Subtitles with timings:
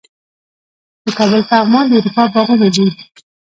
[1.05, 2.87] د کابل پغمان د اروپا باغونه دي